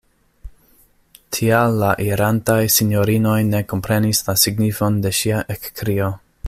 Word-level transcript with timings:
Tial 1.37 1.75
la 1.83 1.91
irantaj 2.05 2.57
sinjorinoj 2.77 3.37
ne 3.53 3.63
komprenis 3.75 4.25
la 4.31 4.39
signifon 4.47 5.01
de 5.05 5.17
ŝia 5.23 5.49
ekkrio. 5.57 6.15